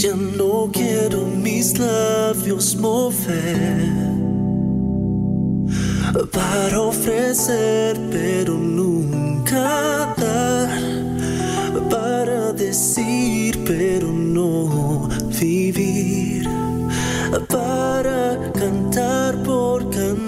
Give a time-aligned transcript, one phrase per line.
[0.00, 3.90] Ya no quiero mis labios mover
[6.30, 10.68] para ofrecer, pero nunca dar.
[11.90, 15.08] Para decir, pero no
[15.40, 16.48] vivir.
[17.48, 20.27] Para cantar por cantar.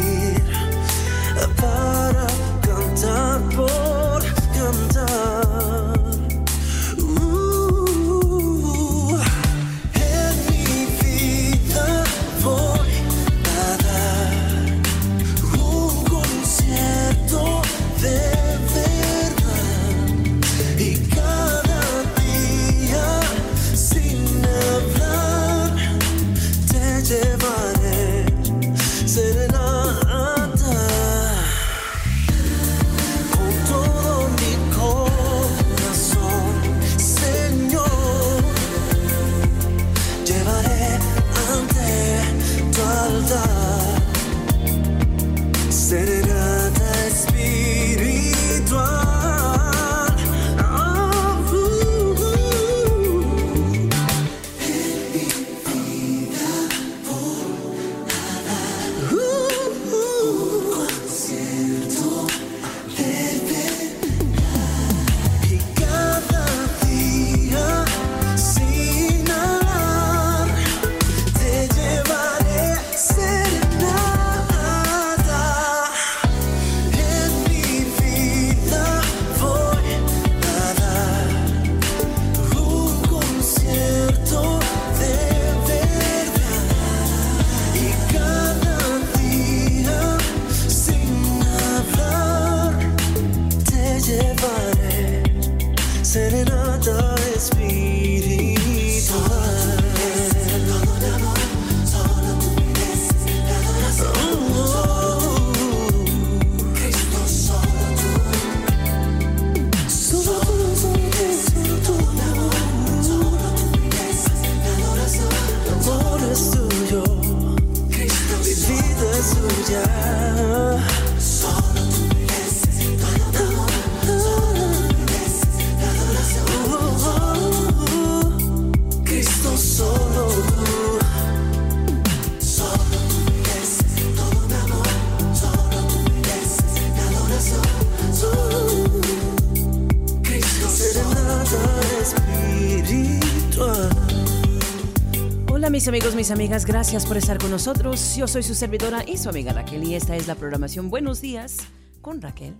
[146.21, 148.15] mis amigas, gracias por estar con nosotros.
[148.15, 151.57] Yo soy su servidora y su amiga Raquel y esta es la programación Buenos Días
[151.99, 152.53] con Raquel.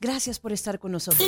[0.00, 1.24] Gracias por estar con nosotros.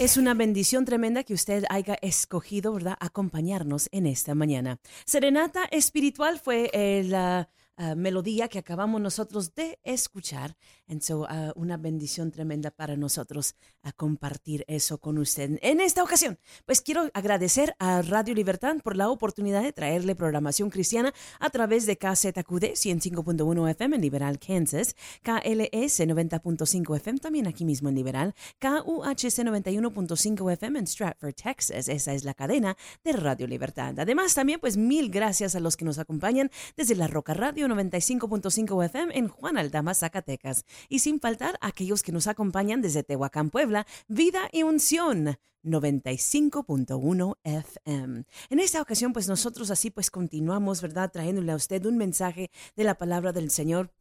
[0.00, 4.80] Es una bendición tremenda que usted haya escogido, ¿verdad?, acompañarnos en esta mañana.
[5.04, 6.68] Serenata Espiritual fue
[7.04, 7.59] la uh,
[7.96, 10.56] melodía que acabamos nosotros de escuchar.
[10.88, 15.58] And so, uh, una bendición tremenda para nosotros a compartir eso con usted.
[15.62, 20.68] En esta ocasión, pues quiero agradecer a Radio Libertad por la oportunidad de traerle programación
[20.68, 27.64] cristiana a través de KZQD 105.1 FM en Liberal, Kansas, KLS 90.5 FM también aquí
[27.64, 31.88] mismo en Liberal, KUHC 91.5 FM en Stratford, Texas.
[31.88, 33.98] Esa es la cadena de Radio Libertad.
[33.98, 38.84] Además, también pues mil gracias a los que nos acompañan desde la Roca Radio 95.5
[38.84, 40.64] FM en Juan Aldama, Zacatecas.
[40.88, 45.38] Y sin faltar aquellos que nos acompañan desde Tehuacán, Puebla, Vida y Unción.
[45.62, 48.24] 95.1 FM.
[48.48, 51.10] En esta ocasión, pues nosotros así pues continuamos, ¿verdad?
[51.12, 53.92] Trayéndole a usted un mensaje de la palabra del Señor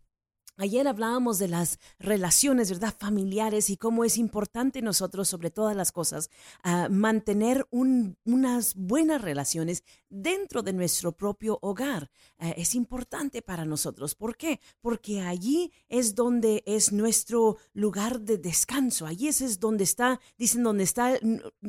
[0.62, 2.94] Ayer hablábamos de las relaciones, ¿verdad?
[3.00, 6.30] Familiares y cómo es importante nosotros, sobre todas las cosas,
[6.66, 12.12] uh, mantener un, unas buenas relaciones dentro de nuestro propio hogar.
[12.40, 14.16] Uh, es importante para nosotros.
[14.16, 14.60] ¿Por qué?
[14.82, 19.06] Porque allí es donde es nuestro lugar de descanso.
[19.06, 21.18] Allí es, es donde está, dicen, donde está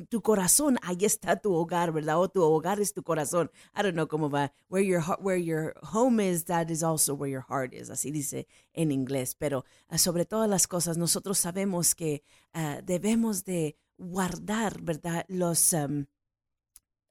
[0.08, 2.18] tu corazón, ahí está tu hogar, ¿verdad?
[2.18, 3.52] O tu hogar es tu corazón.
[3.72, 4.52] I don't know cómo va.
[4.68, 7.88] Where your, where your home is, that is also where your heart is.
[7.88, 8.48] Así dice
[8.80, 12.22] en inglés, pero ah, sobre todas las cosas nosotros sabemos que
[12.54, 15.24] uh, debemos de guardar, ¿verdad?
[15.28, 16.06] Los, um,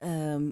[0.02, 0.52] um,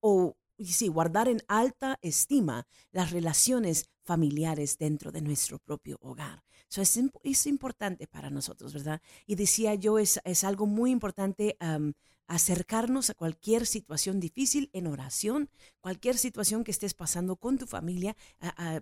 [0.00, 6.42] o sí, guardar en alta estima las relaciones familiares dentro de nuestro propio hogar.
[6.70, 9.00] Eso es, es, importante para nosotros, ¿verdad?
[9.26, 11.92] Y decía yo, es, es algo muy importante um,
[12.26, 15.50] acercarnos a cualquier situación difícil en oración,
[15.80, 18.16] cualquier situación que estés pasando con tu familia,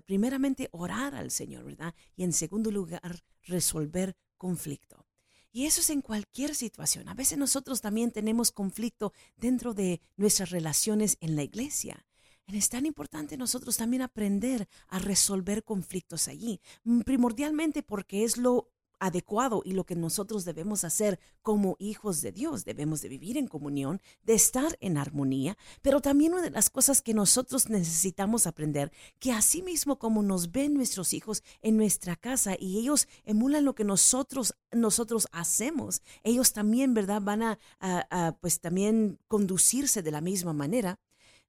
[0.07, 1.95] primeramente orar al Señor, ¿verdad?
[2.17, 5.07] Y en segundo lugar, resolver conflicto.
[5.51, 7.09] Y eso es en cualquier situación.
[7.09, 12.07] A veces nosotros también tenemos conflicto dentro de nuestras relaciones en la iglesia.
[12.47, 16.61] Es tan importante nosotros también aprender a resolver conflictos allí,
[17.05, 18.71] primordialmente porque es lo
[19.03, 22.65] adecuado y lo que nosotros debemos hacer como hijos de Dios.
[22.65, 27.03] Debemos de vivir en comunión, de estar en armonía, pero también una de las cosas
[27.03, 32.55] que nosotros necesitamos aprender, que así mismo como nos ven nuestros hijos en nuestra casa
[32.57, 37.21] y ellos emulan lo que nosotros, nosotros hacemos, ellos también, ¿verdad?
[37.21, 41.01] Van a, pues también conducirse de la misma manera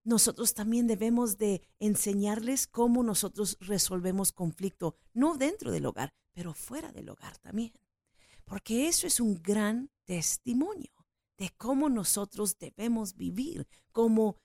[0.06, 6.92] nosotros también debemos de enseñarles cómo nosotros resolvemos conflicto, no dentro del hogar, pero fuera
[6.92, 7.74] del hogar también.
[8.46, 10.92] Porque eso es un gran testimonio
[11.38, 14.38] de cómo nosotros debemos vivir como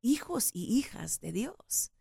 [0.00, 1.92] hijos y hijas de Dios.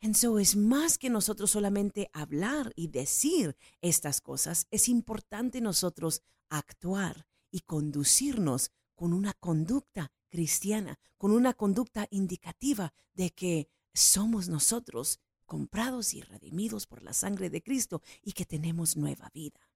[0.00, 7.26] Entonces, es más que nosotros solamente hablar y decir estas cosas, es importante nosotros actuar
[7.50, 15.20] y conducirnos con una conducta cristiana, con una conducta indicativa de que somos nosotros
[15.50, 19.68] comprados y redimidos por la sangre de Cristo y que tenemos nueva vida.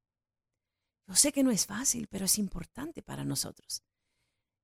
[1.08, 3.82] Yo sé que no es fácil, pero es importante para nosotros.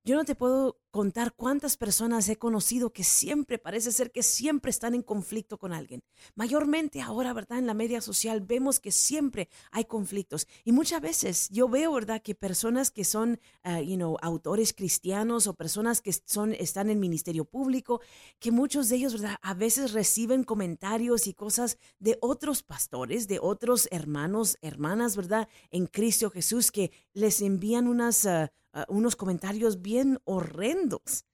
[0.03, 4.71] Yo no te puedo contar cuántas personas he conocido que siempre, parece ser que siempre
[4.71, 6.03] están en conflicto con alguien.
[6.35, 7.59] Mayormente ahora, ¿verdad?
[7.59, 10.49] En la media social vemos que siempre hay conflictos.
[10.65, 12.23] Y muchas veces yo veo, ¿verdad?
[12.23, 16.99] Que personas que son, uh, you know, autores cristianos o personas que son, están en
[16.99, 18.01] ministerio público,
[18.39, 19.37] que muchos de ellos, ¿verdad?
[19.43, 25.47] A veces reciben comentarios y cosas de otros pastores, de otros hermanos, hermanas, ¿verdad?
[25.71, 28.25] En Cristo Jesús, que les envían unas...
[28.25, 31.25] Uh, Ah, unos comentarios bien horrendos.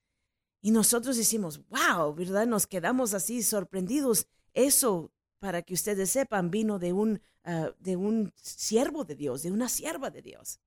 [0.63, 2.47] Y nosotros decimos, wow, ¿verdad?
[2.47, 4.27] Nos quedamos así sorprendidos.
[4.55, 9.53] Eso, para que ustedes sepan, vino de un, ah, de un siervo de Dios, de
[9.53, 10.61] una sierva de Dios.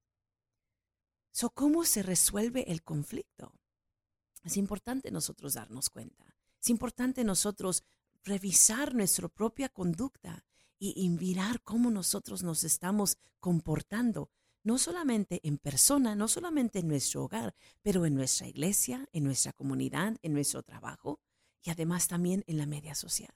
[1.32, 3.54] So, ¿Cómo se resuelve el conflicto?
[4.44, 6.36] Es importante nosotros darnos cuenta.
[6.62, 7.84] Es importante nosotros
[8.24, 10.46] revisar nuestra propia conducta
[10.78, 14.30] y, y mirar cómo nosotros nos estamos comportando
[14.70, 19.52] no solamente en persona, no solamente en nuestro hogar, pero en nuestra iglesia, en nuestra
[19.52, 21.20] comunidad, en nuestro trabajo
[21.64, 23.34] y además también en la media social.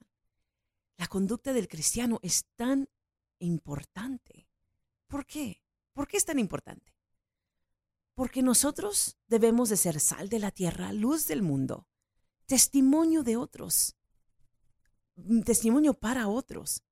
[0.96, 2.88] La conducta del cristiano es tan
[3.40, 4.48] importante.
[5.08, 5.64] ¿Por qué?
[5.94, 6.94] ¿Por qué es tan importante?
[8.14, 11.88] Porque nosotros debemos de ser sal de la tierra, luz del mundo,
[12.46, 13.96] testimonio de otros,
[15.16, 16.84] mm, testimonio para otros,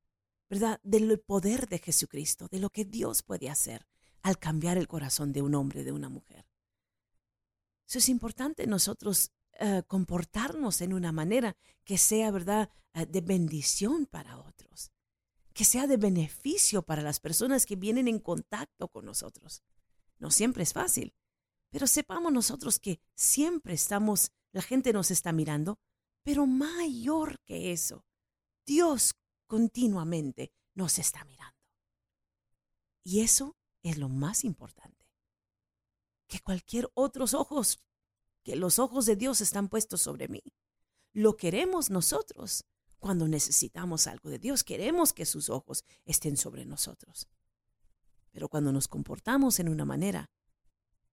[0.49, 0.79] ¿verdad?
[0.81, 3.90] Del poder de Jesucristo, de lo que Dios puede hacer
[4.21, 6.45] al cambiar el corazón de un hombre, de una mujer.
[7.87, 14.05] Eso es importante nosotros eh, comportarnos en una manera que sea, ¿verdad?, eh, de bendición
[14.05, 14.91] para otros.
[15.53, 19.63] que sea de beneficio para las personas que vienen en contacto con nosotros.
[20.17, 21.13] No siempre es fácil,
[21.69, 25.77] pero sepamos nosotros que siempre estamos, la gente nos está mirando,
[26.23, 28.05] pero mayor que eso,
[28.65, 29.13] Dios
[29.45, 31.57] continuamente nos está mirando.
[33.03, 35.05] Y eso es lo más importante.
[36.27, 37.79] Que cualquier otros ojos,
[38.43, 40.43] que los ojos de Dios están puestos sobre mí.
[41.13, 42.65] Lo queremos nosotros
[42.99, 44.63] cuando necesitamos algo de Dios.
[44.63, 47.27] Queremos que sus ojos estén sobre nosotros.
[48.31, 50.29] Pero cuando nos comportamos en una manera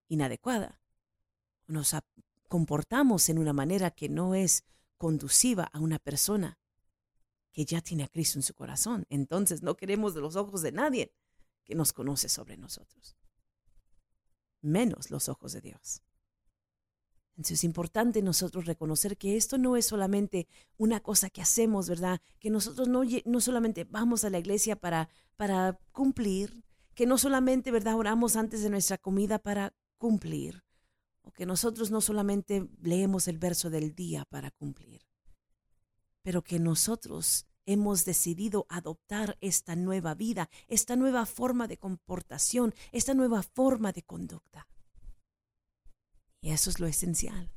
[0.06, 0.80] inadecuada,
[1.66, 1.94] nos
[2.48, 4.64] comportamos en una manera que no es
[4.96, 6.58] conduciva a una persona
[7.52, 11.12] que ya tiene a Cristo en su corazón, entonces no queremos los ojos de nadie
[11.68, 13.14] que nos conoce sobre nosotros,
[14.62, 16.02] menos los ojos de Dios.
[17.37, 20.48] Entonces es importante nosotros reconocer que esto no es solamente
[20.78, 22.22] una cosa que hacemos, ¿verdad?
[22.40, 27.70] Que nosotros no, no solamente vamos a la iglesia para, para cumplir, que no solamente,
[27.70, 27.96] ¿verdad?
[27.96, 30.64] Oramos antes de nuestra comida para cumplir,
[31.20, 35.06] o que nosotros no solamente leemos el verso del día para cumplir,
[36.22, 43.12] pero que nosotros hemos decidido adoptar esta nueva vida, esta nueva forma de comportación, esta
[43.12, 44.66] nueva forma de conducta.
[46.40, 47.50] Y eso es lo esencial,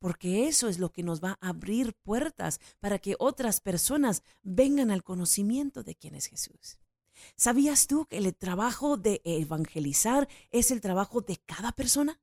[0.00, 4.90] porque eso es lo que nos va a abrir puertas para que otras personas vengan
[4.90, 6.80] al conocimiento de quién es Jesús.
[7.36, 12.18] ¿Sabías tú que el trabajo de evangelizar es el trabajo de cada persona?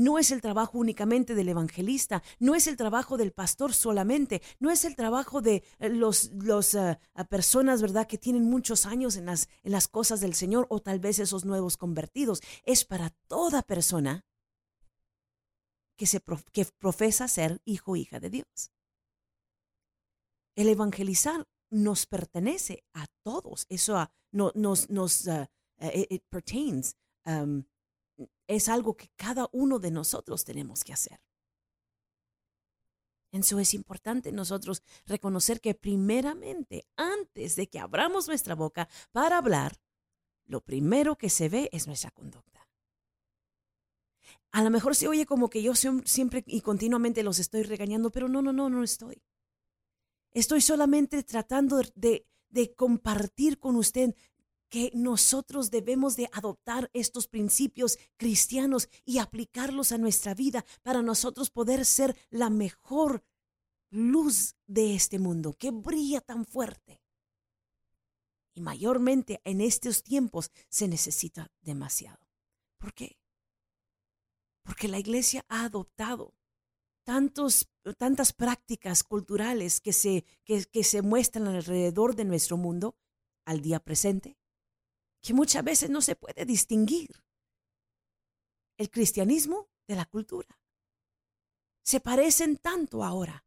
[0.00, 4.70] No es el trabajo únicamente del evangelista, no es el trabajo del pastor solamente, no
[4.70, 9.26] es el trabajo de eh, los, los eh, personas, ¿verdad?, que tienen muchos años en
[9.26, 12.40] las, en las cosas del Señor o tal vez esos nuevos convertidos.
[12.64, 14.24] Es para toda persona
[15.98, 18.72] que, se, que profesa ser hijo o hija de Dios.
[20.56, 23.66] El evangelizar nos pertenece a todos.
[23.68, 25.46] Eso no, nos, nos uh,
[25.92, 26.96] it, pertains.
[27.26, 27.64] Um,
[28.50, 31.20] es algo que cada uno de nosotros tenemos que hacer.
[33.30, 39.80] Eso es importante nosotros reconocer que primeramente, antes de que abramos nuestra boca para hablar,
[40.46, 42.68] lo primero que se ve es nuestra conducta.
[44.50, 48.28] A lo mejor se oye como que yo siempre y continuamente los estoy regañando, pero
[48.28, 49.22] no, no, no, no estoy.
[50.32, 54.16] Estoy solamente tratando de, de compartir con usted
[54.70, 61.50] que nosotros debemos de adoptar estos principios cristianos y aplicarlos a nuestra vida para nosotros
[61.50, 63.24] poder ser la mejor
[63.90, 67.02] luz de este mundo que brilla tan fuerte.
[68.54, 72.24] Y mayormente en estos tiempos se necesita demasiado.
[72.78, 73.18] ¿Por qué?
[74.62, 76.34] Porque la iglesia ha adoptado
[77.02, 82.96] tantos, tantas prácticas culturales que se, que, que se muestran alrededor de nuestro mundo
[83.44, 84.39] al día presente
[85.20, 87.10] que muchas veces no se puede distinguir
[88.78, 90.58] el cristianismo de la cultura.
[91.82, 93.44] Se parecen tanto ahora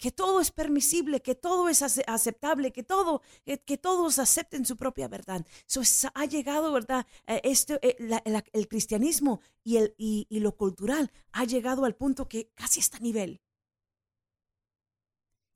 [0.00, 5.08] que todo es permisible, que todo es aceptable, que todo, que todos acepten su propia
[5.08, 5.46] verdad.
[5.68, 5.82] Eso
[6.14, 7.06] ha llegado, ¿verdad?
[7.26, 12.28] Eh, este, eh, el cristianismo y, el, y, y lo cultural ha llegado al punto
[12.28, 13.42] que casi está a nivel.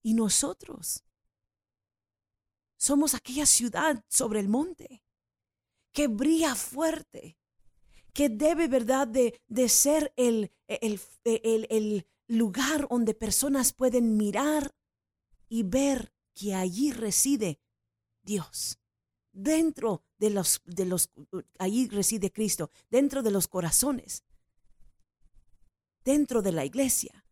[0.02, 1.02] Y nosotros
[2.85, 5.03] somos aquella ciudad sobre el monte
[5.91, 7.38] que brilla fuerte,
[8.12, 14.75] que debe, ¿verdad?, de, de ser el, el, el, el lugar donde personas pueden mirar
[15.49, 17.59] y ver que allí reside
[18.23, 18.79] Dios.
[19.33, 21.11] Dentro de los, de los,
[21.59, 24.25] allí reside Cristo, dentro de los corazones,
[26.05, 27.24] dentro de la iglesia.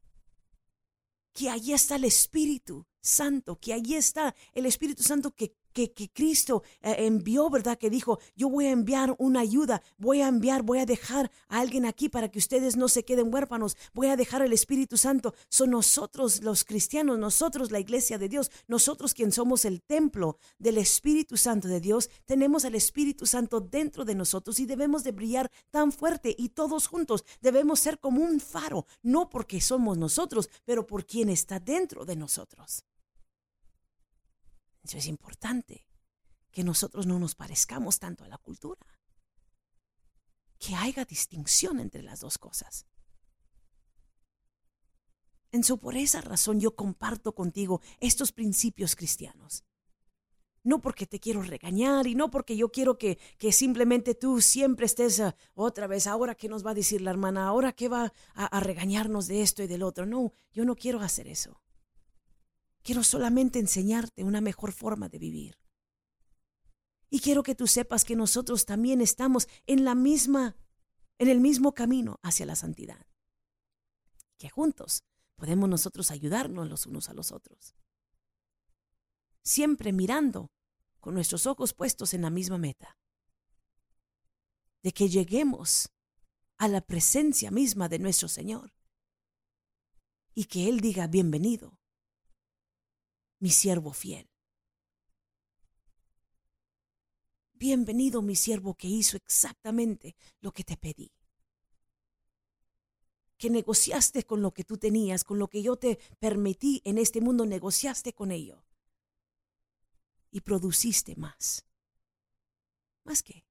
[1.33, 6.63] Que allí está el Espíritu Santo, que allí está el Espíritu Santo que que, Cristo
[6.81, 7.79] eh, envió, ¿verdad?
[7.79, 11.61] Que dijo, yo voy a enviar una ayuda, voy a enviar, voy a dejar a
[11.61, 15.35] alguien aquí para que ustedes no se queden huérfanos, voy a dejar el Espíritu Santo.
[15.49, 20.79] Son nosotros los cristianos, nosotros la iglesia de Dios, nosotros quien somos el templo del
[20.79, 25.51] Espíritu Santo de Dios, tenemos el Espíritu Santo dentro de nosotros y debemos de brillar
[25.71, 30.87] tan fuerte y todos juntos debemos ser como un faro, no porque somos nosotros, pero
[30.87, 32.85] por quien está dentro de nosotros.
[34.83, 35.87] Eso es importante,
[36.51, 38.87] que nosotros no nos parezcamos tanto a la cultura,
[40.59, 42.87] que haya distinción entre las dos cosas.
[45.51, 49.65] En su por esa razón yo comparto contigo estos principios cristianos.
[50.65, 54.87] No porque te quiero regañar y no porque yo quiero que, que simplemente tú siempre
[54.87, 58.13] estés ah, otra vez, ahora qué nos va a decir la hermana, ahora qué va
[58.35, 60.07] a regañarnos de esto y del otro.
[60.07, 61.61] No, yo no quiero hacer eso.
[62.83, 65.59] Quiero solamente enseñarte una mejor forma de vivir.
[67.11, 70.57] Y quiero que tú sepas que nosotros también estamos en la misma
[71.19, 73.07] en el mismo camino hacia la santidad.
[74.39, 75.05] Que juntos
[75.37, 77.77] podemos nosotros ayudarnos los unos a los otros.
[79.45, 80.51] Siempre mirando
[80.99, 82.99] con nuestros ojos puestos en la misma meta.
[84.83, 85.91] De que lleguemos
[86.59, 88.73] a la presencia misma de nuestro Señor.
[90.35, 91.79] Y que Él diga, bienvenido,
[93.43, 94.31] mi siervo fiel.
[97.55, 101.13] Bienvenido mi siervo que hizo exactamente lo que te pedí.
[103.39, 107.21] Que negociaste con lo que tú tenías, con lo que yo te permití en este
[107.21, 108.65] mundo, negociaste con ello.
[110.31, 111.67] Y produciste más.
[113.03, 113.45] ¿Más qué?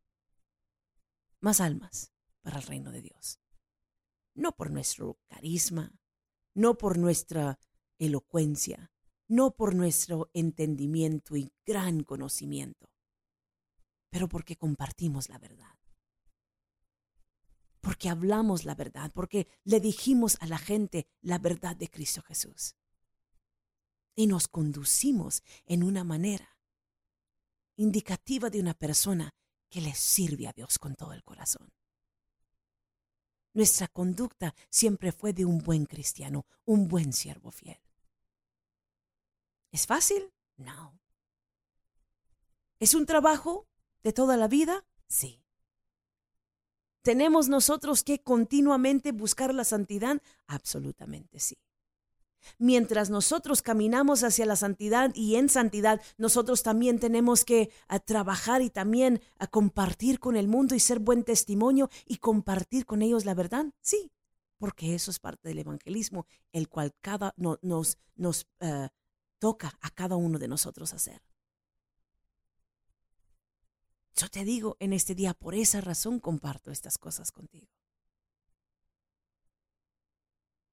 [1.41, 3.41] Más almas para el reino de Dios.
[4.35, 5.91] No por nuestro carisma,
[6.53, 7.59] no por nuestra
[7.99, 8.90] elocuencia,
[9.31, 12.89] no por nuestro entendimiento y gran conocimiento,
[14.09, 15.79] pero porque compartimos la verdad.
[17.79, 22.75] Porque hablamos la verdad, porque le dijimos a la gente la verdad de Cristo Jesús.
[24.15, 26.57] Y nos conducimos en una manera
[27.77, 29.33] indicativa de una persona
[29.69, 31.71] que le sirve a Dios con todo el corazón.
[33.53, 37.79] Nuestra conducta siempre fue de un buen cristiano, un buen siervo fiel.
[39.71, 40.31] ¿Es fácil?
[40.57, 40.99] No.
[42.79, 43.67] ¿Es un trabajo
[44.03, 44.85] de toda la vida?
[45.07, 45.41] Sí.
[47.01, 50.21] ¿Tenemos nosotros que continuamente buscar la santidad?
[50.47, 51.57] Absolutamente sí.
[52.57, 58.61] Mientras nosotros caminamos hacia la santidad y en santidad, nosotros también tenemos que a, trabajar
[58.61, 63.25] y también a compartir con el mundo y ser buen testimonio y compartir con ellos
[63.25, 63.67] la verdad.
[63.81, 64.11] Sí,
[64.57, 68.89] porque eso es parte del evangelismo, el cual cada nos, nos eh,
[69.41, 71.19] toca a cada uno de nosotros hacer.
[74.15, 77.67] Yo te digo en este día, por esa razón comparto estas cosas contigo.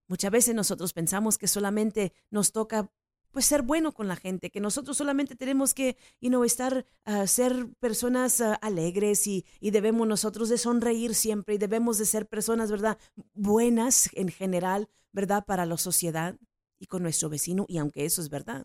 [0.07, 2.93] Muchas veces nosotros pensamos que solamente nos toca
[3.31, 7.27] pues ser bueno con la gente, que nosotros solamente tenemos que you know, estar, uh,
[7.27, 12.27] ser personas uh, alegres y, y, debemos nosotros de sonreír siempre y debemos de ser
[12.27, 12.99] personas, ¿verdad?
[13.35, 15.45] Buenas en general, ¿verdad?
[15.47, 16.39] Para la sociedad
[16.79, 18.65] y con nuestro vecino, y aunque eso es verdad,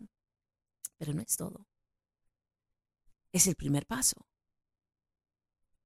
[0.96, 1.66] pero no es todo.
[3.32, 4.26] Es el primer paso.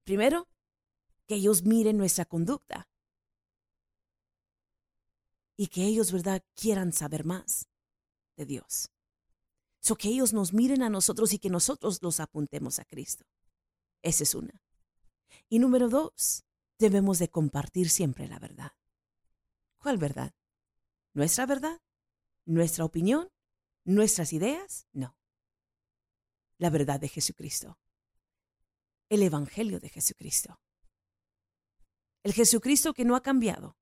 [0.03, 0.47] Primero,
[1.27, 2.87] que ellos miren nuestra conducta
[5.55, 7.67] y que ellos, ¿verdad?, quieran saber más
[8.37, 8.89] de Dios.
[9.81, 13.25] So que ellos nos miren a nosotros y que nosotros los apuntemos a Cristo.
[14.01, 14.63] Esa es una.
[15.49, 16.45] Y número dos,
[16.77, 18.71] debemos de compartir siempre la verdad.
[19.77, 20.33] ¿Cuál verdad?
[21.13, 21.79] ¿Nuestra verdad?
[22.49, 23.31] ¿Nuestra opinión?
[23.85, 24.87] ¿Nuestras ideas?
[24.91, 25.15] No.
[26.57, 27.77] La verdad de Jesucristo.
[29.07, 30.59] El Evangelio de Jesucristo.
[32.23, 33.77] El Jesucristo que no ha cambiado,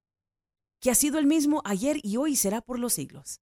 [0.82, 3.40] que ha sido el mismo ayer y hoy será por los siglos.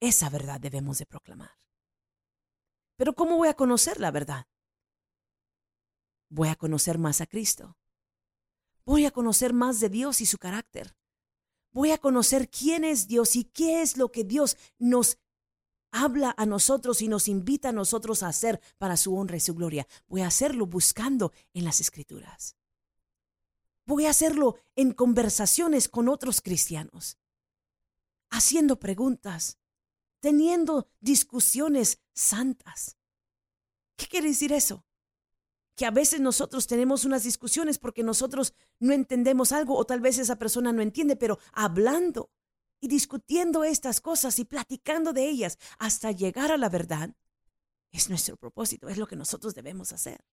[0.00, 1.56] Esa verdad debemos de proclamar.
[2.96, 4.48] Pero ¿cómo voy a conocer la verdad?
[6.30, 7.78] Voy a conocer más a Cristo.
[8.84, 10.96] Voy a conocer más de Dios y su carácter.
[11.72, 15.18] Voy a conocer quién es Dios y qué es lo que Dios nos
[15.90, 19.54] habla a nosotros y nos invita a nosotros a hacer para su honra y su
[19.54, 19.86] gloria.
[20.06, 22.56] Voy a hacerlo buscando en las escrituras.
[23.86, 27.18] Voy a hacerlo en conversaciones con otros cristianos,
[28.28, 29.58] haciendo preguntas,
[30.20, 32.98] teniendo discusiones santas.
[33.96, 34.84] ¿Qué quiere decir eso?
[35.78, 40.18] Que a veces nosotros tenemos unas discusiones porque nosotros no entendemos algo o tal vez
[40.18, 42.32] esa persona no entiende, pero hablando
[42.80, 47.14] y discutiendo estas cosas y platicando de ellas hasta llegar a la verdad,
[47.92, 50.24] es nuestro propósito, es lo que nosotros debemos hacer.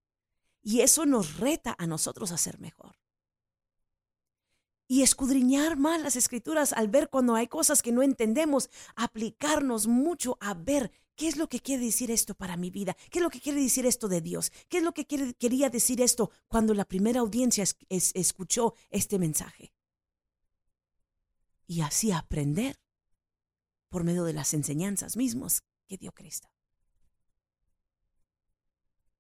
[0.64, 2.96] Y eso nos reta a nosotros a ser mejor
[4.96, 10.38] y escudriñar más las escrituras al ver cuando hay cosas que no entendemos, aplicarnos mucho
[10.40, 13.30] a ver qué es lo que quiere decir esto para mi vida, qué es lo
[13.30, 16.86] que quiere decir esto de Dios, qué es lo que quería decir esto cuando la
[16.86, 19.74] primera audiencia escuchó este mensaje.
[21.68, 22.80] Y así aprender
[23.90, 26.55] por medio de las enseñanzas mismas que dio Cristo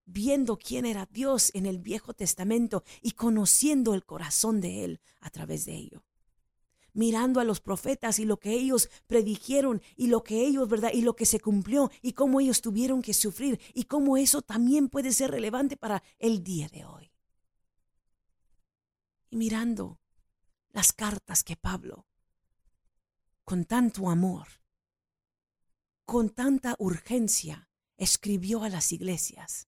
[0.05, 5.29] viendo quién era Dios en el Viejo Testamento y conociendo el corazón de Él a
[5.29, 6.03] través de ello.
[6.93, 10.91] Mirando a los profetas y lo que ellos predijeron y lo que ellos, ¿verdad?
[10.93, 14.87] Y lo que se cumplió y cómo ellos tuvieron que sufrir y cómo eso también
[14.87, 17.11] puede ser relevante para el día de hoy.
[19.29, 19.99] Y mirando
[20.69, 22.07] las cartas que Pablo,
[23.43, 24.47] con tanto amor,
[26.05, 29.67] con tanta urgencia escribió a las iglesias.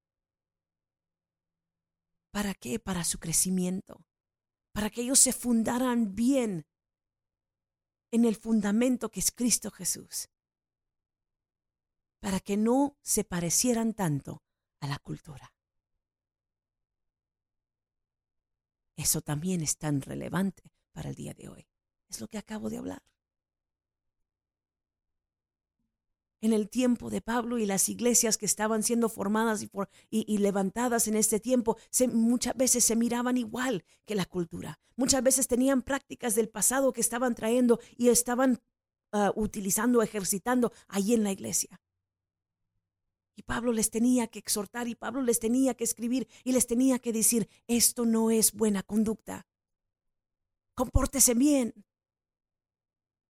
[2.38, 2.78] ¿Para qué?
[2.78, 4.06] Para su crecimiento,
[4.71, 6.67] para que ellos se fundaran bien
[8.12, 10.30] en el fundamento que es Cristo Jesús,
[12.19, 14.43] para que no se parecieran tanto
[14.82, 15.52] a la cultura.
[18.95, 21.67] Eso también es tan relevante para el día de hoy.
[22.08, 23.02] Es lo que acabo de hablar.
[26.41, 29.65] En el tiempo de Pablo y las iglesias que estaban siendo formadas
[30.10, 31.78] y, levantadas en este tiempo,
[32.13, 34.80] muchas veces se miraban igual que la cultura.
[34.95, 38.62] Muchas veces tenían prácticas del pasado que estaban trayendo y estaban
[39.12, 41.82] ah, utilizando, ejercitando allí en la iglesia.
[43.36, 46.97] Y Pablo les tenía que exhortar y Pablo les tenía que escribir y les tenía
[46.97, 49.45] que decir, esto no es buena conducta.
[50.73, 51.73] Compórtese bien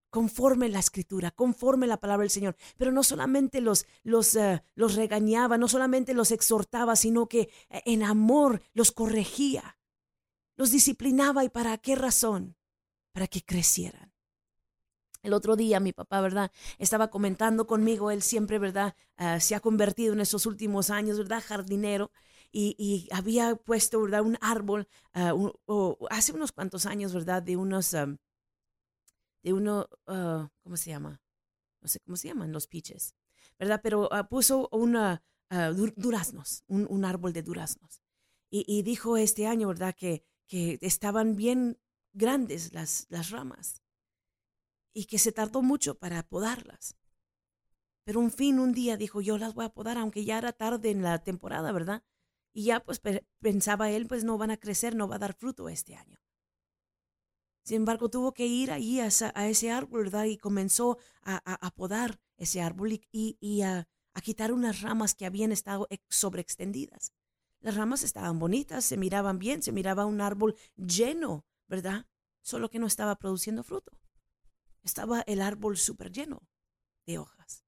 [0.10, 2.56] conforme la escritura, conforme la palabra del Señor.
[2.78, 7.82] Pero no solamente los, los, eh, los regañaba, no solamente los exhortaba, sino que eh,
[7.86, 9.78] en amor los corregía,
[10.56, 11.44] los disciplinaba.
[11.44, 12.56] ¿Y para qué razón?
[13.12, 14.14] Para que crecieran.
[15.24, 16.52] El otro día mi papá, ¿verdad?
[16.78, 18.96] Estaba comentando conmigo, él siempre, ¿verdad?
[19.18, 21.44] Ah, se ha convertido en estos últimos años, ¿verdad?
[21.46, 22.12] Jardinero.
[22.50, 24.22] Y, había puesto, ¿verdad?
[24.22, 24.88] Un árbol,
[26.10, 27.44] hace unos cuantos años, ¿verdad?
[27.44, 27.94] De unos
[29.48, 31.22] de uno, ah, ¿cómo se llama?
[31.80, 33.16] No sé cómo se llaman los piches,
[33.58, 33.80] ¿verdad?
[33.82, 38.02] Pero ah, puso una, ah, duraznos, un, árbol de duraznos.
[38.50, 39.96] Y, dijo este año, ¿verdad?
[39.96, 41.80] Que, que estaban bien
[42.14, 43.82] grandes las, las ramas
[44.94, 46.98] y que se tardó mucho para podarlas.
[48.04, 50.92] Pero un fin, un día dijo, yo las voy a podar, aunque ya era tarde
[50.92, 52.04] en la temporada, ¿verdad?
[52.54, 53.02] Y ya pues
[53.40, 56.20] pensaba él, pues no van a crecer, no va a dar fruto este año.
[57.68, 60.24] Sin embargo, tuvo que ir ahí a, ese árbol, ¿verdad?
[60.24, 63.86] Y comenzó a, podar ese árbol y, a,
[64.24, 67.12] quitar unas ramas que habían estado sobreextendidas.
[67.60, 72.06] Las ramas estaban bonitas, se miraban bien, se miraba un árbol lleno, ¿verdad?
[72.42, 74.00] Solo que no estaba produciendo fruto.
[74.82, 76.48] Estaba el árbol súper lleno
[77.06, 77.66] de hojas.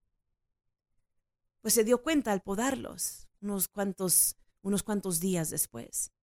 [1.59, 6.13] Pues se dio cuenta al podarlos unos cuantos, unos cuantos días después,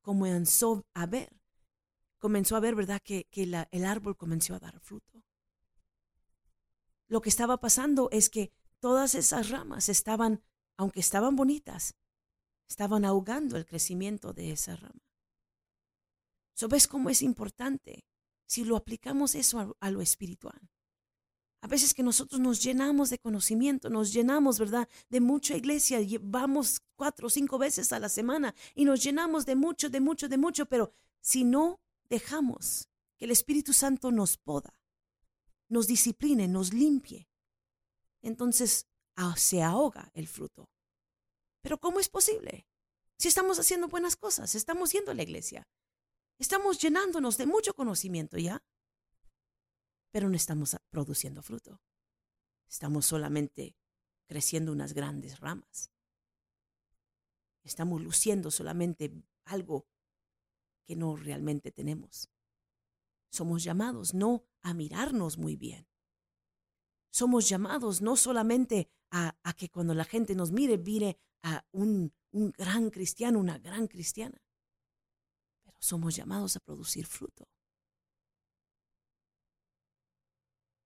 [0.00, 1.36] comenzó a ver
[2.18, 5.22] comenzó a ver, ¿verdad?, que, el árbol comenzó a dar fruto.
[7.08, 10.42] Lo que estaba pasando es que todas esas ramas estaban,
[10.76, 11.94] aunque estaban bonitas,
[12.68, 15.02] estaban ahogando el crecimiento de esa rama.
[16.54, 18.06] ¿Sabes cómo es importante
[18.46, 20.70] si lo aplicamos eso a, a, lo espiritual?
[21.60, 26.80] A veces que nosotros nos llenamos de conocimiento, nos llenamos, ¿verdad?, de mucha iglesia, vamos
[26.96, 30.38] cuatro o cinco veces a la semana y nos llenamos de mucho, de mucho, de
[30.38, 34.80] mucho, pero si no dejamos que el Espíritu Santo nos poda,
[35.68, 37.28] nos discipline, nos limpie,
[38.22, 40.68] entonces ah, se ahoga el fruto.
[41.62, 42.66] Pero ¿cómo es posible?
[43.18, 45.68] Si estamos haciendo buenas cosas, estamos yendo a la iglesia,
[46.38, 48.62] estamos llenándonos de mucho conocimiento ya,
[50.10, 51.80] pero no estamos produciendo fruto.
[52.68, 53.76] Estamos solamente
[54.26, 55.90] creciendo unas grandes ramas.
[57.62, 59.12] Estamos luciendo solamente
[59.44, 59.86] algo
[60.86, 62.30] que no realmente tenemos.
[63.30, 65.86] Somos llamados no a mirarnos muy bien.
[67.10, 72.52] Somos llamados no solamente a, que cuando la gente nos mire, mire a un, un
[72.52, 74.42] gran cristiano, una gran cristiana,
[75.64, 77.48] pero somos llamados a producir fruto.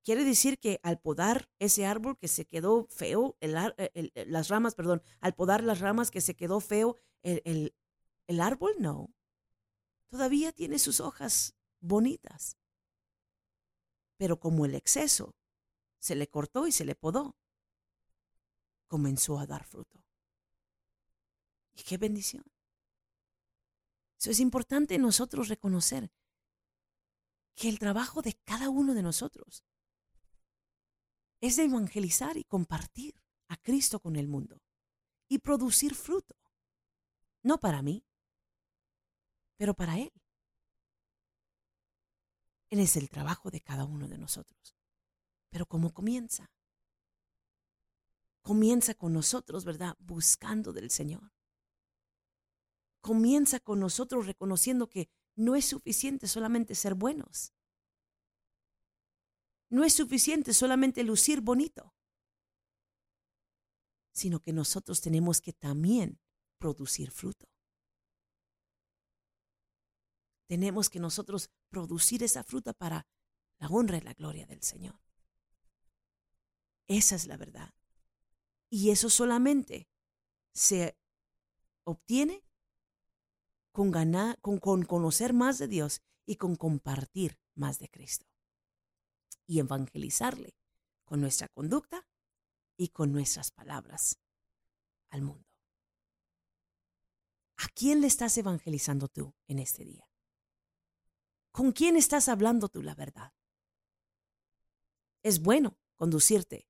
[0.02, 5.34] Quiere decir que al podar ese árbol que se quedó feo, las ramas, perdón, al
[5.34, 7.74] podar las ramas que se quedó feo, el,
[8.26, 9.14] el árbol no
[10.10, 12.58] todavía tiene sus hojas bonitas.
[14.16, 15.34] Pero como el exceso
[15.98, 17.36] se le cortó y se le podó,
[18.86, 20.04] comenzó a dar fruto.
[21.72, 22.44] Y qué bendición.
[24.22, 26.12] Es importante nosotros reconocer
[27.54, 29.64] que el trabajo de cada uno de nosotros
[31.40, 33.14] es de evangelizar y compartir
[33.48, 34.60] a Cristo con el mundo
[35.28, 36.36] y producir fruto.
[37.42, 38.04] No para mí,
[39.60, 40.10] pero para Él.
[42.70, 44.74] Él es el trabajo de cada uno de nosotros.
[45.50, 46.50] Pero ¿cómo comienza?
[48.40, 49.96] Comienza con nosotros, ¿verdad?
[49.98, 51.34] Buscando del Señor.
[53.02, 57.52] Comienza con nosotros reconociendo que no es suficiente solamente ser buenos.
[59.68, 61.94] No es suficiente solamente lucir bonito,
[64.14, 66.18] sino que nosotros tenemos que también
[66.58, 67.49] producir fruto
[70.50, 73.06] tenemos que nosotros producir esa fruta para
[73.60, 75.00] la honra y la gloria del Señor.
[76.88, 77.72] Esa es la verdad.
[78.68, 79.88] Y eso solamente
[80.52, 80.98] se
[81.84, 82.42] obtiene
[83.70, 88.26] con, ganar, con, con conocer más de Dios y con compartir más de Cristo.
[89.46, 90.56] Y evangelizarle
[91.04, 92.08] con nuestra conducta
[92.76, 94.18] y con nuestras palabras
[95.10, 95.46] al mundo.
[97.58, 100.09] ¿A quién le estás evangelizando tú en este día?
[101.52, 103.32] ¿Con quién estás hablando tú la verdad?
[105.22, 106.68] Es bueno conducirte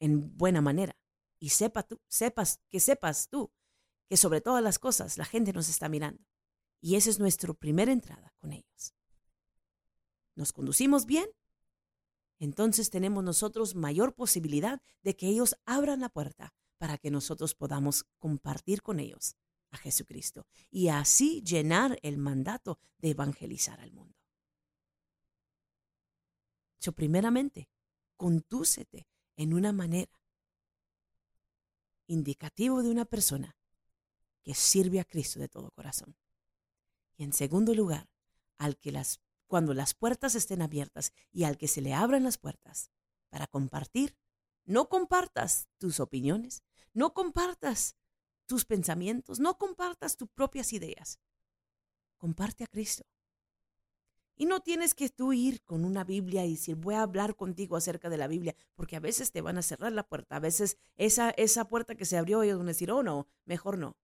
[0.00, 0.96] en buena manera
[1.38, 3.52] y sepa tú, sepas que sepas tú
[4.08, 6.24] que sobre todas las cosas la gente nos está mirando.
[6.80, 8.94] Y esa es nuestra primera entrada con ellos.
[10.34, 11.28] ¿Nos conducimos bien?
[12.38, 18.04] Entonces tenemos nosotros mayor posibilidad de que ellos abran la puerta para que nosotros podamos
[18.18, 19.36] compartir con ellos
[19.70, 24.16] a Jesucristo y así llenar el mandato de evangelizar al mundo.
[26.80, 27.68] Yo primeramente,
[28.16, 30.12] condúcete en una manera
[32.06, 33.56] indicativo de una persona
[34.42, 36.16] que sirve a Cristo de todo corazón.
[37.16, 38.08] Y en segundo lugar,
[38.58, 42.38] al que las cuando las puertas estén abiertas y al que se le abran las
[42.38, 42.90] puertas
[43.28, 44.16] para compartir,
[44.64, 47.96] no compartas tus opiniones, no compartas
[48.46, 51.20] tus pensamientos, no compartas tus propias ideas.
[52.16, 53.04] Comparte a Cristo.
[54.36, 57.76] Y no tienes que tú ir con una Biblia y decir, voy a hablar contigo
[57.76, 60.76] acerca de la Biblia, porque a veces te van a cerrar la puerta, a veces
[60.96, 63.96] esa, esa puerta que se abrió ellos van a decir, oh no, mejor no.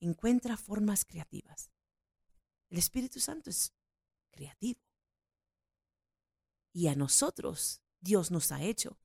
[0.00, 1.70] Encuentra formas creativas.
[2.68, 3.72] El Espíritu Santo es
[4.30, 4.80] creativo.
[6.72, 8.98] Y a nosotros Dios nos ha hecho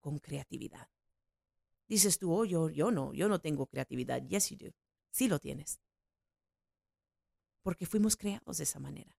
[0.00, 0.88] con creatividad.
[1.92, 4.26] Dices tú, oh, yo, yo no, yo no tengo creatividad.
[4.26, 4.74] Yes, you do.
[5.10, 5.78] Sí lo tienes.
[7.60, 9.14] Porque fuimos creados de esa manera.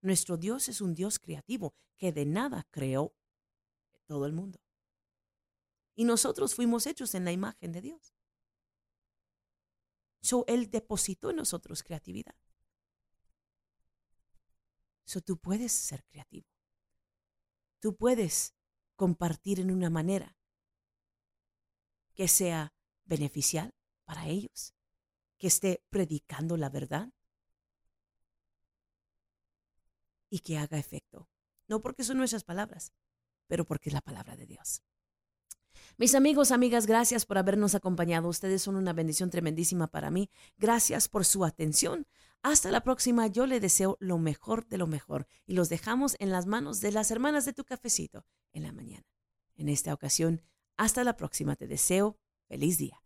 [0.00, 3.14] Nuestro Dios es un Dios creativo que de nada creó
[4.06, 4.58] todo el mundo.
[5.94, 8.16] Y nosotros fuimos hechos en la imagen de Dios.
[10.22, 12.34] So, él depositó en nosotros creatividad.
[15.04, 16.48] So, tú puedes ser creativo.
[17.78, 18.56] Tú puedes
[18.96, 20.36] compartir en una manera
[22.14, 22.72] que sea
[23.04, 24.74] beneficial para ellos,
[25.38, 27.12] que esté predicando la verdad
[30.28, 31.28] y que haga efecto.
[31.68, 32.92] No porque son nuestras palabras,
[33.46, 34.82] pero porque es la palabra de Dios.
[35.98, 38.28] Mis amigos, amigas, gracias por habernos acompañado.
[38.28, 40.30] Ustedes son una bendición tremendísima para mí.
[40.56, 42.06] Gracias por su atención.
[42.42, 43.26] Hasta la próxima.
[43.26, 46.92] Yo le deseo lo mejor de lo mejor y los dejamos en las manos de
[46.92, 49.06] las hermanas de tu cafecito en la mañana.
[49.54, 50.42] En esta ocasión,
[50.76, 51.56] hasta la próxima.
[51.56, 52.16] Te deseo
[52.48, 53.01] feliz día.